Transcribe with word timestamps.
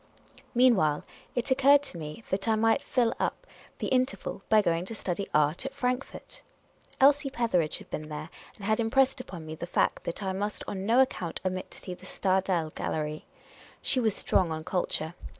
Meanwhile, 0.55 1.03
it 1.35 1.51
occurred 1.51 1.83
to 1.83 1.97
me 1.99 2.23
that 2.31 2.47
I 2.47 2.55
might 2.55 2.81
fill 2.81 3.13
up 3.19 3.45
the 3.77 3.85
in 3.89 4.07
terval 4.07 4.41
by 4.49 4.59
going 4.59 4.83
to 4.85 4.95
study 4.95 5.27
art 5.31 5.63
at 5.63 5.75
Frankfort. 5.75 6.41
Elsie 6.99 7.29
Petheridge 7.29 7.77
had 7.77 7.91
been 7.91 8.09
there, 8.09 8.31
and 8.55 8.65
had 8.65 8.79
impressed 8.79 9.21
upon 9.21 9.45
me 9.45 9.53
the 9.53 9.67
fact 9.67 10.03
that 10.05 10.23
I 10.23 10.33
must 10.33 10.63
on 10.67 10.87
no 10.87 11.01
account 11.01 11.39
omit 11.45 11.69
to 11.69 11.77
see 11.77 11.93
the 11.93 12.07
Stadel 12.07 12.71
Gallery. 12.73 13.25
She 13.83 13.99
was 13.99 14.15
strong 14.15 14.51
on 14.51 14.63
culture. 14.63 15.13